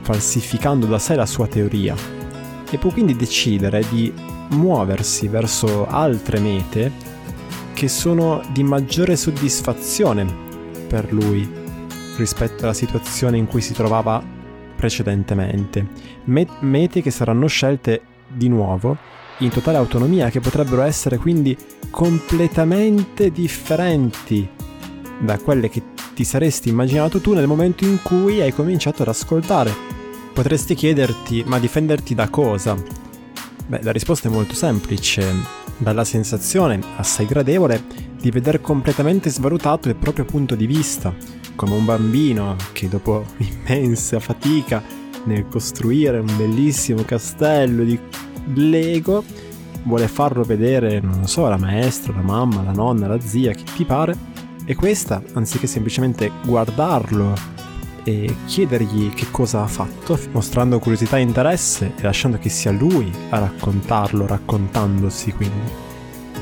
falsificando 0.00 0.86
da 0.86 0.98
sé 0.98 1.14
la 1.14 1.26
sua 1.26 1.46
teoria, 1.46 1.94
e 2.70 2.78
può 2.78 2.90
quindi 2.90 3.14
decidere 3.14 3.84
di 3.90 4.10
muoversi 4.52 5.28
verso 5.28 5.86
altre 5.86 6.40
mete 6.40 6.90
che 7.74 7.86
sono 7.86 8.40
di 8.50 8.62
maggiore 8.62 9.14
soddisfazione 9.14 10.24
per 10.88 11.12
lui 11.12 11.46
rispetto 12.16 12.62
alla 12.62 12.72
situazione 12.72 13.36
in 13.36 13.46
cui 13.46 13.60
si 13.60 13.74
trovava 13.74 14.24
precedentemente. 14.74 15.86
mete 16.24 17.02
che 17.02 17.10
saranno 17.10 17.46
scelte 17.46 18.00
di 18.26 18.48
nuovo 18.48 18.96
in 19.40 19.50
totale 19.50 19.76
autonomia, 19.76 20.30
che 20.30 20.40
potrebbero 20.40 20.80
essere 20.80 21.18
quindi 21.18 21.54
completamente 21.90 23.30
differenti 23.30 24.54
da 25.20 25.38
quelle 25.38 25.68
che 25.68 25.82
ti 26.14 26.24
saresti 26.24 26.68
immaginato 26.68 27.20
tu 27.20 27.32
nel 27.32 27.46
momento 27.46 27.84
in 27.84 28.00
cui 28.02 28.40
hai 28.40 28.52
cominciato 28.52 29.02
ad 29.02 29.08
ascoltare. 29.08 29.72
Potresti 30.32 30.74
chiederti, 30.74 31.44
ma 31.46 31.58
difenderti 31.58 32.14
da 32.14 32.28
cosa? 32.28 32.74
Beh, 33.66 33.80
la 33.82 33.92
risposta 33.92 34.28
è 34.28 34.30
molto 34.30 34.54
semplice, 34.54 35.24
dalla 35.78 36.04
sensazione 36.04 36.80
assai 36.96 37.26
gradevole 37.26 37.82
di 38.20 38.30
veder 38.30 38.60
completamente 38.60 39.28
svalutato 39.30 39.88
il 39.88 39.96
proprio 39.96 40.24
punto 40.24 40.54
di 40.54 40.66
vista, 40.66 41.14
come 41.54 41.74
un 41.74 41.84
bambino 41.84 42.56
che 42.72 42.88
dopo 42.88 43.24
immensa 43.38 44.20
fatica 44.20 44.82
nel 45.24 45.48
costruire 45.48 46.18
un 46.18 46.36
bellissimo 46.36 47.02
castello 47.02 47.82
di 47.82 47.98
Lego 48.54 49.24
vuole 49.82 50.08
farlo 50.08 50.42
vedere, 50.42 51.00
non 51.00 51.26
so, 51.26 51.48
la 51.48 51.56
maestra, 51.56 52.12
la 52.12 52.22
mamma, 52.22 52.62
la 52.62 52.72
nonna, 52.72 53.06
la 53.06 53.20
zia, 53.20 53.52
chi 53.52 53.64
ti 53.74 53.84
pare, 53.84 54.16
e 54.66 54.74
questa, 54.74 55.22
anziché 55.34 55.68
semplicemente 55.68 56.30
guardarlo 56.44 57.32
e 58.02 58.36
chiedergli 58.46 59.14
che 59.14 59.30
cosa 59.30 59.62
ha 59.62 59.66
fatto, 59.66 60.18
mostrando 60.32 60.80
curiosità 60.80 61.18
e 61.18 61.20
interesse 61.20 61.92
e 61.96 62.02
lasciando 62.02 62.36
che 62.38 62.48
sia 62.48 62.72
lui 62.72 63.10
a 63.30 63.38
raccontarlo, 63.38 64.26
raccontandosi 64.26 65.32
quindi. 65.32 65.70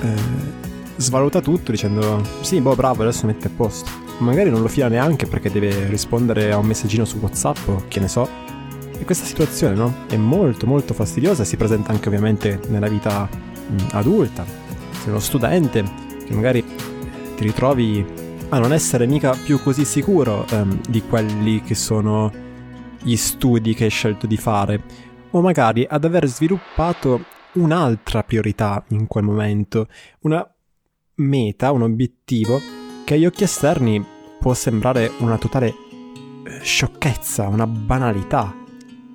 Eh, 0.01 0.63
svaluta 0.97 1.41
tutto 1.41 1.71
dicendo 1.71 2.23
sì, 2.41 2.61
boh, 2.61 2.75
bravo, 2.75 3.03
adesso 3.03 3.27
mette 3.27 3.49
a 3.49 3.51
posto. 3.55 3.91
Magari 4.19 4.49
non 4.49 4.63
lo 4.63 4.69
fila 4.69 4.89
neanche 4.89 5.27
perché 5.27 5.51
deve 5.51 5.89
rispondere 5.89 6.53
a 6.53 6.57
un 6.57 6.67
messaggino 6.67 7.05
su 7.05 7.19
WhatsApp 7.19 7.69
o 7.69 7.85
che 7.89 8.01
ne 8.01 8.09
so. 8.09 8.29
E 8.99 9.05
questa 9.05 9.25
situazione, 9.25 9.75
no? 9.75 9.93
È 10.09 10.17
molto 10.17 10.67
molto 10.67 10.95
fastidiosa 10.95 11.43
e 11.43 11.47
si 11.47 11.57
presenta 11.57 11.93
anche 11.93 12.09
ovviamente 12.09 12.61
nella 12.69 12.89
vita 12.89 13.29
mh, 13.29 13.77
adulta. 13.93 14.45
Sei 15.03 15.09
uno 15.09 15.21
studente 15.21 15.83
che 16.27 16.33
magari 16.33 16.65
ti 17.35 17.45
ritrovi 17.45 18.05
a 18.51 18.59
non 18.59 18.73
essere 18.73 19.07
mica 19.07 19.35
più 19.35 19.61
così 19.61 19.85
sicuro 19.85 20.47
ehm, 20.49 20.81
di 20.89 21.03
quelli 21.03 21.61
che 21.63 21.75
sono 21.75 22.33
gli 23.03 23.17
studi 23.17 23.75
che 23.75 23.85
hai 23.85 23.91
scelto 23.91 24.27
di 24.27 24.37
fare, 24.37 24.83
o 25.31 25.41
magari 25.41 25.87
ad 25.89 26.05
aver 26.05 26.27
sviluppato 26.27 27.25
un'altra 27.55 28.23
priorità 28.23 28.85
in 28.89 29.07
quel 29.07 29.25
momento, 29.25 29.89
una 30.21 30.49
meta, 31.17 31.73
un 31.73 31.83
obiettivo 31.83 32.61
che 33.05 33.15
agli 33.15 33.27
occhi 33.27 33.45
esterni 33.45 34.05
può 34.41 34.55
sembrare 34.55 35.11
una 35.19 35.37
totale 35.37 35.69
eh, 35.69 36.61
sciocchezza, 36.63 37.49
una 37.49 37.67
banalità. 37.67 38.55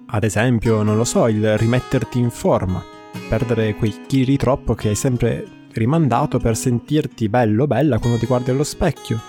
Ad 0.07 0.23
esempio, 0.23 0.83
non 0.83 0.97
lo 0.97 1.03
so, 1.03 1.27
il 1.27 1.57
rimetterti 1.57 2.19
in 2.19 2.29
forma, 2.29 2.83
perdere 3.27 3.75
quei 3.75 4.05
chili 4.07 4.37
troppo 4.37 4.75
che 4.75 4.89
hai 4.89 4.95
sempre 4.95 5.58
rimandato 5.73 6.39
per 6.39 6.55
sentirti 6.55 7.29
bello 7.29 7.67
bella 7.67 7.99
quando 7.99 8.17
ti 8.17 8.25
guardi 8.25 8.51
allo 8.51 8.63
specchio, 8.63 9.19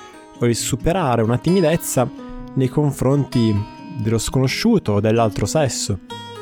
il 0.40 0.56
superare 0.56 1.22
una 1.22 1.38
timidezza 1.38 2.08
nei 2.54 2.68
confronti 2.68 3.54
dello 4.02 4.18
sconosciuto 4.18 4.92
o 4.92 5.00
dell'altro 5.00 5.46
sesso. 5.46 5.98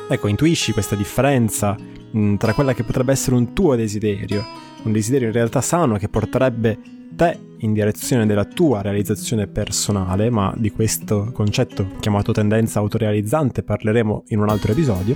Ecco, 0.09 0.27
intuisci 0.27 0.71
questa 0.71 0.95
differenza 0.95 1.75
mm, 2.15 2.35
tra 2.35 2.53
quella 2.53 2.73
che 2.73 2.83
potrebbe 2.83 3.11
essere 3.11 3.35
un 3.35 3.53
tuo 3.53 3.75
desiderio, 3.75 4.43
un 4.83 4.91
desiderio 4.91 5.27
in 5.27 5.33
realtà 5.33 5.61
sano 5.61 5.97
che 5.97 6.09
porterebbe 6.09 6.79
te 7.15 7.37
in 7.59 7.73
direzione 7.73 8.25
della 8.25 8.45
tua 8.45 8.81
realizzazione 8.81 9.47
personale, 9.47 10.29
ma 10.29 10.53
di 10.55 10.71
questo 10.71 11.31
concetto 11.33 11.87
chiamato 11.99 12.31
tendenza 12.31 12.79
autorealizzante 12.79 13.63
parleremo 13.63 14.23
in 14.27 14.39
un 14.39 14.49
altro 14.49 14.71
episodio. 14.71 15.15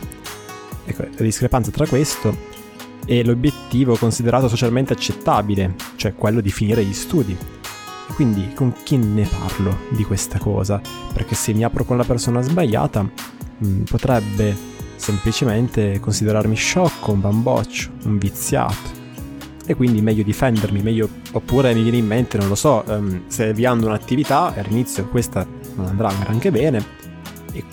Ecco, 0.85 1.03
la 1.03 1.23
discrepanza 1.23 1.71
tra 1.71 1.87
questo 1.87 2.35
e 3.05 3.23
l'obiettivo 3.23 3.95
considerato 3.95 4.47
socialmente 4.47 4.93
accettabile, 4.93 5.75
cioè 5.95 6.13
quello 6.13 6.41
di 6.41 6.51
finire 6.51 6.83
gli 6.83 6.93
studi. 6.93 7.37
Quindi 8.15 8.53
con 8.53 8.73
chi 8.83 8.97
ne 8.97 9.27
parlo 9.27 9.79
di 9.89 10.03
questa 10.03 10.37
cosa? 10.37 10.79
Perché 11.13 11.35
se 11.35 11.53
mi 11.53 11.63
apro 11.63 11.83
con 11.83 11.97
la 11.97 12.03
persona 12.03 12.41
sbagliata 12.41 13.01
mh, 13.01 13.09
mm, 13.65 13.81
potrebbe 13.83 14.55
semplicemente 14.95 15.99
considerarmi 15.99 16.55
sciocco, 16.55 17.11
un 17.11 17.21
bamboccio, 17.21 17.89
un 18.03 18.17
viziato. 18.17 19.01
E 19.65 19.75
quindi 19.75 20.01
meglio 20.01 20.23
difendermi, 20.23 20.81
meglio... 20.81 21.09
Oppure 21.31 21.73
mi 21.73 21.81
viene 21.81 21.97
in 21.97 22.05
mente, 22.05 22.37
non 22.37 22.47
lo 22.47 22.55
so, 22.55 22.83
um, 22.87 23.23
se 23.27 23.47
avviando 23.49 23.87
un'attività 23.87 24.53
e 24.53 24.59
all'inizio 24.59 25.07
questa 25.07 25.45
non 25.75 25.87
andrà 25.87 26.11
neanche 26.11 26.51
bene 26.51 26.85
e 27.53 27.63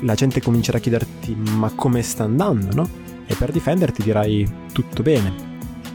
la 0.00 0.14
gente 0.14 0.42
comincerà 0.42 0.78
a 0.78 0.80
chiederti 0.80 1.34
ma 1.34 1.72
come 1.74 2.02
sta 2.02 2.24
andando, 2.24 2.74
no? 2.74 2.88
E 3.30 3.36
per 3.36 3.52
difenderti 3.52 4.02
dirai 4.02 4.44
tutto 4.72 5.04
bene. 5.04 5.32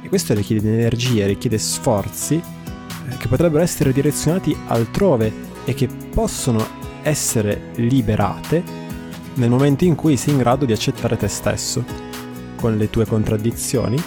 E 0.01 0.07
questo 0.07 0.33
richiede 0.33 0.73
energie, 0.73 1.27
richiede 1.27 1.57
sforzi 1.57 2.35
eh, 2.35 3.17
che 3.17 3.27
potrebbero 3.27 3.61
essere 3.61 3.91
direzionati 3.91 4.55
altrove 4.67 5.33
e 5.65 5.73
che 5.73 5.87
possono 5.87 6.65
essere 7.03 7.71
liberate 7.75 8.63
nel 9.33 9.49
momento 9.49 9.83
in 9.83 9.95
cui 9.95 10.15
sei 10.15 10.33
in 10.33 10.39
grado 10.39 10.63
di 10.63 10.71
accettare 10.71 11.17
te 11.17 11.27
stesso, 11.27 11.83
con 12.55 12.77
le 12.77 12.89
tue 12.89 13.05
contraddizioni, 13.05 14.01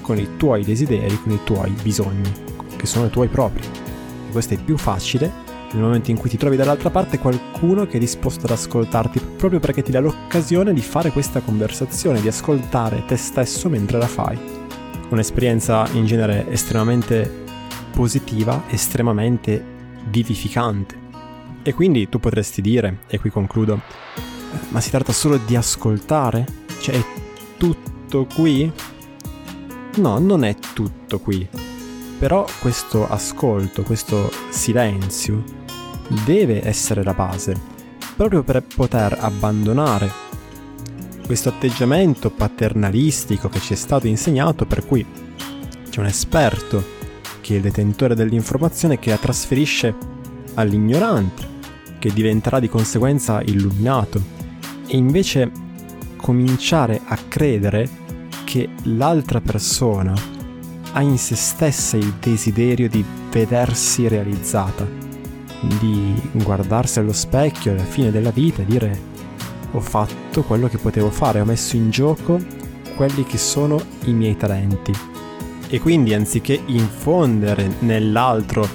con 0.00 0.18
i 0.18 0.36
tuoi 0.36 0.62
desideri, 0.62 1.20
con 1.20 1.32
i 1.32 1.40
tuoi 1.42 1.74
bisogni, 1.82 2.30
che 2.76 2.86
sono 2.86 3.06
i 3.06 3.10
tuoi 3.10 3.26
propri. 3.26 3.62
E 4.28 4.30
questo 4.30 4.54
è 4.54 4.58
più 4.58 4.76
facile 4.78 5.41
nel 5.72 5.82
momento 5.82 6.10
in 6.10 6.18
cui 6.18 6.28
ti 6.28 6.36
trovi 6.36 6.56
dall'altra 6.56 6.90
parte 6.90 7.18
qualcuno 7.18 7.86
che 7.86 7.96
è 7.96 8.00
disposto 8.00 8.44
ad 8.44 8.52
ascoltarti, 8.52 9.20
proprio 9.36 9.60
perché 9.60 9.82
ti 9.82 9.90
dà 9.90 10.00
l'occasione 10.00 10.72
di 10.72 10.82
fare 10.82 11.10
questa 11.10 11.40
conversazione, 11.40 12.20
di 12.20 12.28
ascoltare 12.28 13.04
te 13.06 13.16
stesso 13.16 13.68
mentre 13.68 13.98
la 13.98 14.06
fai. 14.06 14.38
Un'esperienza 15.08 15.86
in 15.92 16.06
genere 16.06 16.50
estremamente 16.50 17.40
positiva, 17.92 18.64
estremamente 18.68 19.64
vivificante. 20.08 21.00
E 21.62 21.72
quindi 21.74 22.08
tu 22.08 22.18
potresti 22.18 22.60
dire, 22.60 22.98
e 23.06 23.18
qui 23.18 23.30
concludo, 23.30 23.80
ma 24.68 24.80
si 24.80 24.90
tratta 24.90 25.12
solo 25.12 25.38
di 25.38 25.56
ascoltare? 25.56 26.44
Cioè 26.80 26.94
è 26.94 27.04
tutto 27.56 28.26
qui? 28.26 28.70
No, 29.96 30.18
non 30.18 30.44
è 30.44 30.56
tutto 30.74 31.18
qui. 31.20 31.46
Però 32.18 32.46
questo 32.60 33.08
ascolto, 33.08 33.82
questo 33.82 34.30
silenzio, 34.48 35.61
deve 36.24 36.66
essere 36.66 37.02
la 37.02 37.14
base, 37.14 37.54
proprio 38.16 38.42
per 38.42 38.62
poter 38.62 39.16
abbandonare 39.18 40.10
questo 41.24 41.48
atteggiamento 41.48 42.30
paternalistico 42.30 43.48
che 43.48 43.60
ci 43.60 43.72
è 43.72 43.76
stato 43.76 44.06
insegnato 44.06 44.66
per 44.66 44.84
cui 44.86 45.04
c'è 45.88 46.00
un 46.00 46.06
esperto 46.06 47.00
che 47.40 47.54
è 47.54 47.56
il 47.56 47.62
detentore 47.62 48.14
dell'informazione 48.14 48.98
che 48.98 49.10
la 49.10 49.18
trasferisce 49.18 49.94
all'ignorante, 50.54 51.48
che 51.98 52.12
diventerà 52.12 52.60
di 52.60 52.68
conseguenza 52.68 53.42
illuminato, 53.42 54.20
e 54.86 54.96
invece 54.96 55.50
cominciare 56.16 57.00
a 57.04 57.16
credere 57.28 57.88
che 58.44 58.68
l'altra 58.84 59.40
persona 59.40 60.14
ha 60.92 61.00
in 61.00 61.18
se 61.18 61.34
stessa 61.34 61.96
il 61.96 62.14
desiderio 62.20 62.88
di 62.88 63.04
vedersi 63.30 64.08
realizzata, 64.08 65.01
di 65.78 66.14
guardarsi 66.32 66.98
allo 66.98 67.12
specchio 67.12 67.72
alla 67.72 67.84
fine 67.84 68.10
della 68.10 68.30
vita 68.30 68.62
e 68.62 68.64
dire 68.64 69.10
ho 69.72 69.80
fatto 69.80 70.42
quello 70.42 70.68
che 70.68 70.78
potevo 70.78 71.10
fare, 71.10 71.40
ho 71.40 71.44
messo 71.44 71.76
in 71.76 71.90
gioco 71.90 72.38
quelli 72.94 73.24
che 73.24 73.38
sono 73.38 73.80
i 74.04 74.12
miei 74.12 74.36
talenti. 74.36 74.92
E 75.68 75.80
quindi 75.80 76.12
anziché 76.12 76.60
infondere 76.66 77.76
nell'altro 77.78 78.68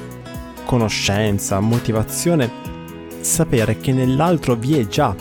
conoscenza, 0.66 1.60
motivazione, 1.60 2.50
sapere 3.20 3.78
che 3.78 3.94
nell'altro 3.94 4.56
vi 4.56 4.80
è 4.80 4.88
già 4.88 5.16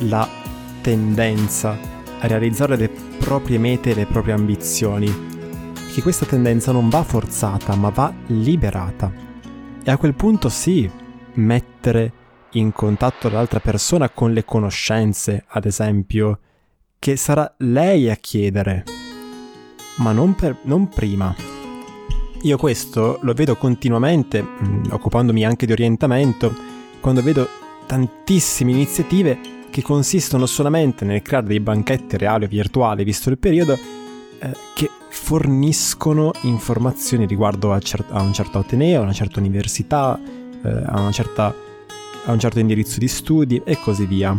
la 0.00 0.28
tendenza 0.82 1.76
a 2.20 2.26
realizzare 2.26 2.76
le 2.76 2.90
proprie 3.18 3.58
mete 3.58 3.90
e 3.90 3.94
le 3.94 4.06
proprie 4.06 4.34
ambizioni. 4.34 5.26
Che 5.92 6.02
questa 6.02 6.26
tendenza 6.26 6.70
non 6.70 6.90
va 6.90 7.02
forzata, 7.02 7.74
ma 7.74 7.88
va 7.88 8.12
liberata. 8.26 9.27
E 9.88 9.90
a 9.90 9.96
quel 9.96 10.12
punto 10.12 10.50
sì, 10.50 10.86
mettere 11.36 12.12
in 12.52 12.72
contatto 12.72 13.30
l'altra 13.30 13.58
persona 13.58 14.10
con 14.10 14.34
le 14.34 14.44
conoscenze, 14.44 15.46
ad 15.48 15.64
esempio, 15.64 16.40
che 16.98 17.16
sarà 17.16 17.54
lei 17.60 18.10
a 18.10 18.16
chiedere, 18.16 18.84
ma 19.96 20.12
non, 20.12 20.34
per, 20.34 20.58
non 20.64 20.90
prima. 20.90 21.34
Io 22.42 22.58
questo 22.58 23.18
lo 23.22 23.32
vedo 23.32 23.56
continuamente, 23.56 24.42
mm, 24.42 24.90
occupandomi 24.90 25.46
anche 25.46 25.64
di 25.64 25.72
orientamento, 25.72 26.54
quando 27.00 27.22
vedo 27.22 27.48
tantissime 27.86 28.72
iniziative 28.72 29.38
che 29.70 29.80
consistono 29.80 30.44
solamente 30.44 31.06
nel 31.06 31.22
creare 31.22 31.46
dei 31.46 31.60
banchetti 31.60 32.18
reali 32.18 32.44
o 32.44 32.48
virtuali, 32.48 33.04
visto 33.04 33.30
il 33.30 33.38
periodo, 33.38 33.78
eh, 34.38 34.56
che 34.74 34.90
forniscono 35.08 36.32
informazioni 36.42 37.26
riguardo 37.26 37.72
a, 37.72 37.78
cer- 37.78 38.10
a, 38.10 38.22
un 38.22 38.32
certo 38.32 38.58
ateneo, 38.58 39.00
a 39.00 39.04
una 39.04 39.12
certa 39.12 39.40
università, 39.40 40.18
eh, 40.62 40.82
a, 40.84 41.10
certa, 41.10 41.54
a 42.24 42.32
un 42.32 42.38
certo 42.38 42.58
indirizzo 42.58 42.98
di 42.98 43.08
studi 43.08 43.60
e 43.64 43.78
così 43.78 44.06
via. 44.06 44.38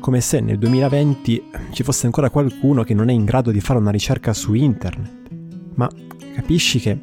Come 0.00 0.20
se 0.20 0.40
nel 0.40 0.58
2020 0.58 1.50
ci 1.72 1.82
fosse 1.82 2.06
ancora 2.06 2.30
qualcuno 2.30 2.82
che 2.82 2.94
non 2.94 3.08
è 3.08 3.12
in 3.12 3.24
grado 3.24 3.50
di 3.50 3.60
fare 3.60 3.78
una 3.78 3.90
ricerca 3.90 4.32
su 4.32 4.52
internet. 4.54 5.30
Ma 5.74 5.90
capisci 6.34 6.78
che 6.78 6.98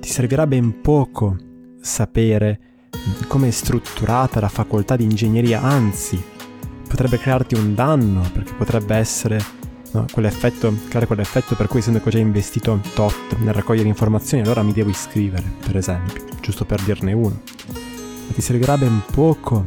ti 0.00 0.08
servirà 0.08 0.46
ben 0.46 0.80
poco 0.80 1.36
sapere 1.80 2.60
come 3.26 3.48
è 3.48 3.50
strutturata 3.50 4.40
la 4.40 4.48
facoltà 4.48 4.96
di 4.96 5.04
ingegneria, 5.04 5.60
anzi, 5.62 6.22
potrebbe 6.88 7.18
crearti 7.18 7.54
un 7.54 7.74
danno 7.74 8.22
perché 8.32 8.52
potrebbe 8.54 8.96
essere 8.96 9.42
no, 9.94 10.06
quell'effetto, 10.10 10.74
creare 10.88 11.06
quell'effetto 11.06 11.54
per 11.54 11.68
cui 11.68 11.78
essendo 11.78 12.00
che 12.00 12.08
ho 12.08 12.12
già 12.12 12.18
investito 12.18 12.80
tot 12.94 13.36
nel 13.38 13.54
raccogliere 13.54 13.88
informazioni, 13.88 14.42
allora 14.42 14.62
mi 14.62 14.72
devo 14.72 14.90
iscrivere, 14.90 15.44
per 15.64 15.76
esempio, 15.76 16.22
giusto 16.40 16.64
per 16.64 16.82
dirne 16.82 17.12
uno. 17.12 17.40
Ma 18.26 18.32
ti 18.32 18.40
servirà 18.40 18.76
ben 18.76 19.02
poco 19.12 19.64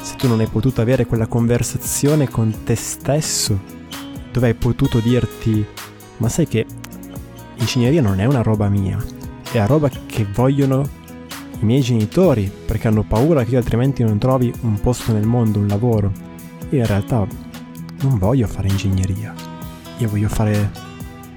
se 0.00 0.16
tu 0.16 0.28
non 0.28 0.40
hai 0.40 0.46
potuto 0.46 0.80
avere 0.80 1.06
quella 1.06 1.26
conversazione 1.26 2.28
con 2.28 2.64
te 2.64 2.74
stesso, 2.74 3.58
dove 4.32 4.48
hai 4.48 4.54
potuto 4.54 4.98
dirti, 4.98 5.64
ma 6.18 6.28
sai 6.28 6.48
che 6.48 6.66
ingegneria 7.56 8.02
non 8.02 8.20
è 8.20 8.24
una 8.24 8.42
roba 8.42 8.68
mia, 8.68 8.98
è 9.52 9.58
la 9.58 9.66
roba 9.66 9.88
che 9.88 10.26
vogliono 10.32 10.98
i 11.60 11.64
miei 11.64 11.82
genitori, 11.82 12.50
perché 12.66 12.88
hanno 12.88 13.02
paura 13.02 13.44
che 13.44 13.50
io 13.50 13.58
altrimenti 13.58 14.02
non 14.02 14.18
trovi 14.18 14.52
un 14.62 14.80
posto 14.80 15.12
nel 15.12 15.26
mondo, 15.26 15.58
un 15.58 15.66
lavoro. 15.66 16.10
Io 16.70 16.78
in 16.78 16.86
realtà 16.86 17.26
non 18.02 18.18
voglio 18.18 18.46
fare 18.46 18.68
ingegneria, 18.68 19.34
io 20.00 20.08
voglio 20.08 20.28
fare 20.28 20.70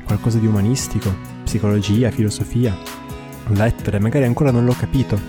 qualcosa 0.05 0.37
di 0.37 0.47
umanistico, 0.47 1.13
psicologia, 1.43 2.11
filosofia, 2.11 2.75
lettere, 3.47 3.99
magari 3.99 4.23
ancora 4.23 4.51
non 4.51 4.63
l'ho 4.63 4.75
capito, 4.77 5.19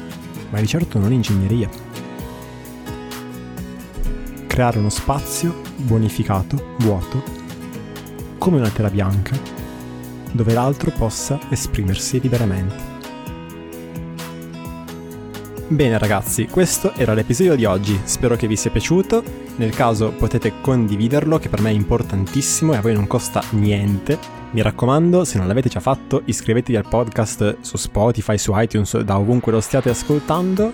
ma 0.51 0.61
di 0.61 0.67
certo 0.67 1.01
non 1.01 1.13
ingegneria. 1.13 1.69
Creare 4.47 4.79
uno 4.79 4.89
spazio 4.89 5.63
bonificato, 5.77 6.77
vuoto, 6.79 7.23
come 8.39 8.59
una 8.59 8.71
tela 8.71 8.91
bianca, 8.91 9.37
dove 10.31 10.53
l'altro 10.53 10.93
possa 10.93 11.41
esprimersi 11.49 12.21
liberamente. 12.21 12.93
Bene 15.67 15.99
ragazzi, 15.99 16.47
questo 16.47 16.93
era 16.95 17.15
l'episodio 17.15 17.57
di 17.57 17.65
oggi, 17.65 17.99
spero 18.05 18.37
che 18.37 18.47
vi 18.47 18.55
sia 18.55 18.71
piaciuto, 18.71 19.44
nel 19.57 19.75
caso 19.75 20.13
potete 20.13 20.55
condividerlo 20.61 21.39
che 21.39 21.49
per 21.49 21.61
me 21.61 21.71
è 21.71 21.75
importantissimo 21.75 22.73
e 22.73 22.77
a 22.77 22.81
voi 22.81 22.95
non 22.95 23.07
costa 23.07 23.43
niente. 23.51 24.19
Mi 24.51 24.63
raccomando, 24.63 25.25
se 25.25 25.39
non 25.39 25.47
l'avete 25.47 25.69
già 25.69 25.81
fatto, 25.81 26.23
iscrivetevi 26.25 26.77
al 26.77 26.89
podcast 26.89 27.59
su 27.61 27.77
Spotify, 27.77 28.39
su 28.39 28.53
iTunes, 28.55 28.99
da 29.01 29.19
ovunque 29.19 29.53
lo 29.53 29.61
stiate 29.61 29.91
ascoltando. 29.91 30.73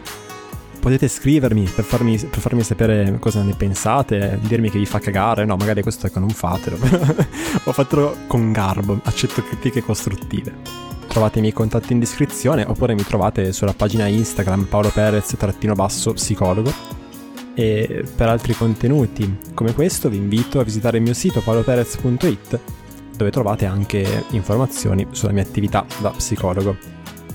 Potete 0.80 1.08
scrivermi 1.08 1.70
per 1.74 1.84
farmi, 1.84 2.18
per 2.18 2.38
farmi 2.38 2.62
sapere 2.62 3.18
cosa 3.18 3.42
ne 3.42 3.54
pensate, 3.54 4.38
dirmi 4.42 4.70
che 4.70 4.78
vi 4.78 4.86
fa 4.86 4.98
cagare, 4.98 5.44
no 5.44 5.56
magari 5.56 5.82
questo 5.82 6.06
ecco 6.06 6.20
non 6.20 6.30
fatelo, 6.30 6.78
ho 7.64 7.72
fatto 7.72 8.16
con 8.26 8.50
garbo, 8.50 8.98
accetto 9.04 9.42
critiche 9.42 9.82
costruttive 9.82 10.88
trovate 11.10 11.38
i 11.38 11.40
miei 11.40 11.52
contatti 11.52 11.92
in 11.92 11.98
descrizione 11.98 12.64
oppure 12.64 12.94
mi 12.94 13.02
trovate 13.02 13.52
sulla 13.52 13.74
pagina 13.74 14.06
Instagram 14.06 14.66
Paolo 14.66 14.90
Perez-psicologo. 14.90 16.99
E 17.60 18.06
per 18.16 18.26
altri 18.26 18.54
contenuti 18.54 19.36
come 19.52 19.74
questo 19.74 20.08
vi 20.08 20.16
invito 20.16 20.60
a 20.60 20.64
visitare 20.64 20.96
il 20.96 21.02
mio 21.02 21.12
sito 21.12 21.42
paoloperez.it 21.42 22.58
dove 23.14 23.30
trovate 23.30 23.66
anche 23.66 24.24
informazioni 24.30 25.06
sulla 25.10 25.32
mia 25.32 25.42
attività 25.42 25.84
da 26.00 26.08
psicologo. 26.08 26.74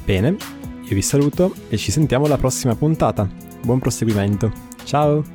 Bene, 0.03 0.29
io 0.29 0.95
vi 0.95 1.01
saluto 1.03 1.53
e 1.69 1.77
ci 1.77 1.91
sentiamo 1.91 2.25
alla 2.25 2.37
prossima 2.37 2.75
puntata. 2.75 3.29
Buon 3.61 3.77
proseguimento. 3.77 4.51
Ciao! 4.83 5.34